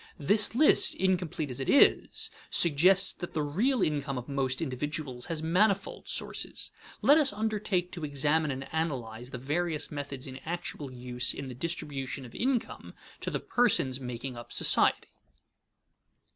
[0.17, 5.43] This list, incomplete as it is, suggests that the real income of most individuals has
[5.43, 6.71] manifold sources.
[7.03, 11.53] Let us undertake to examine and analyze the various methods in actual use in the
[11.53, 15.09] distribution of income to the persons making up society.